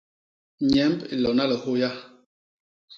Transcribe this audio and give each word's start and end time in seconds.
Nyemb 0.71 0.99
i 1.13 1.15
lona 1.23 1.45
lihôya. 1.51 1.89